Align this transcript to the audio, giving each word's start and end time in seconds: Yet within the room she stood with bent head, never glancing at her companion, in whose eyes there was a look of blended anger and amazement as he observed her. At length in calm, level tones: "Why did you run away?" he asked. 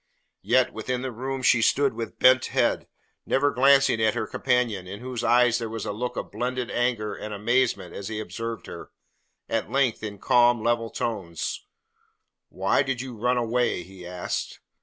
Yet 0.41 0.73
within 0.73 1.03
the 1.03 1.11
room 1.11 1.43
she 1.43 1.61
stood 1.61 1.93
with 1.93 2.17
bent 2.17 2.47
head, 2.47 2.87
never 3.23 3.51
glancing 3.51 4.01
at 4.01 4.15
her 4.15 4.25
companion, 4.25 4.87
in 4.87 4.99
whose 4.99 5.23
eyes 5.23 5.59
there 5.59 5.69
was 5.69 5.85
a 5.85 5.91
look 5.91 6.17
of 6.17 6.31
blended 6.31 6.71
anger 6.71 7.13
and 7.13 7.35
amazement 7.35 7.93
as 7.93 8.07
he 8.07 8.19
observed 8.19 8.65
her. 8.65 8.89
At 9.47 9.69
length 9.69 10.01
in 10.01 10.17
calm, 10.17 10.63
level 10.63 10.89
tones: 10.89 11.67
"Why 12.49 12.81
did 12.81 12.99
you 12.99 13.15
run 13.15 13.37
away?" 13.37 13.83
he 13.83 14.03
asked. 14.03 14.59